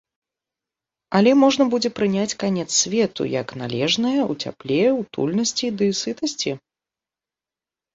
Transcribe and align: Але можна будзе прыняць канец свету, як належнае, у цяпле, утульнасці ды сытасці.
Але 1.19 1.31
можна 1.43 1.67
будзе 1.73 1.89
прыняць 1.99 2.37
канец 2.45 2.67
свету, 2.81 3.29
як 3.37 3.47
належнае, 3.63 4.17
у 4.31 4.41
цяпле, 4.43 4.83
утульнасці 5.01 5.67
ды 5.79 5.85
сытасці. 6.05 6.51